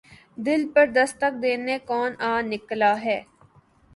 [0.37, 3.19] دل پر دستک دینے کون آ نکلا ہے